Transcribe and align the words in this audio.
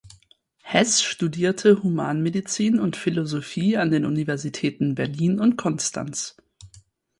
Hess 0.63 1.03
studierte 1.03 1.83
Humanmedizin 1.83 2.79
und 2.79 2.95
Philosophie 2.97 3.77
an 3.77 3.91
den 3.91 4.03
Universitäten 4.05 4.95
Berlin 4.95 5.39
und 5.39 5.57
Konstanz. 5.57 6.35